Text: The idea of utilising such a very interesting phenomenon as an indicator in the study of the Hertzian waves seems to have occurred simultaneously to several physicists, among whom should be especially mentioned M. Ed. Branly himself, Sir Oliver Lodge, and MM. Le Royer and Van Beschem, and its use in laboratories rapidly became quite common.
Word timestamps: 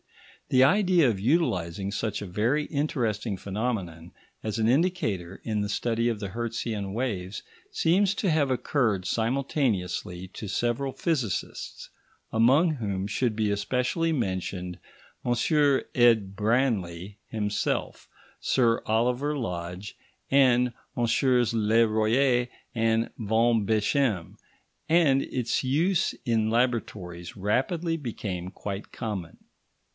The 0.49 0.63
idea 0.65 1.07
of 1.09 1.19
utilising 1.19 1.91
such 1.91 2.21
a 2.21 2.25
very 2.25 2.65
interesting 2.65 3.37
phenomenon 3.37 4.11
as 4.43 4.57
an 4.59 4.67
indicator 4.67 5.39
in 5.45 5.61
the 5.61 5.69
study 5.69 6.09
of 6.09 6.19
the 6.19 6.29
Hertzian 6.29 6.93
waves 6.93 7.43
seems 7.71 8.15
to 8.15 8.29
have 8.29 8.51
occurred 8.51 9.05
simultaneously 9.05 10.27
to 10.29 10.49
several 10.49 10.91
physicists, 10.91 11.89
among 12.33 12.71
whom 12.75 13.07
should 13.07 13.33
be 13.35 13.51
especially 13.51 14.11
mentioned 14.11 14.77
M. 15.23 15.31
Ed. 15.95 16.35
Branly 16.35 17.17
himself, 17.27 18.09
Sir 18.41 18.81
Oliver 18.87 19.37
Lodge, 19.37 19.95
and 20.31 20.73
MM. 20.97 21.53
Le 21.53 21.87
Royer 21.87 22.47
and 22.75 23.11
Van 23.17 23.65
Beschem, 23.65 24.35
and 24.89 25.21
its 25.21 25.63
use 25.63 26.13
in 26.25 26.49
laboratories 26.49 27.37
rapidly 27.37 27.95
became 27.95 28.49
quite 28.49 28.91
common. 28.91 29.37